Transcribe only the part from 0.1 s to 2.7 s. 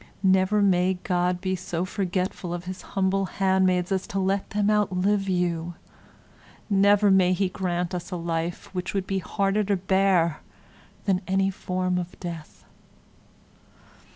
Never may God be so forgetful of